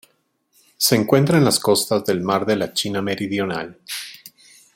Se 0.77 0.95
encuentra 0.95 1.37
en 1.37 1.45
las 1.45 1.59
costas 1.59 2.03
del 2.05 2.21
mar 2.21 2.47
de 2.47 2.55
la 2.55 2.73
China 2.73 3.03
Meridional. 3.03 3.77